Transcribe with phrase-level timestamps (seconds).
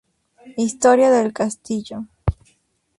[0.57, 2.05] Historia del castillo.